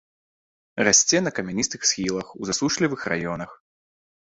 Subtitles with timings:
[0.87, 3.57] Расце на камяністых схілах у засушлівых раёнах.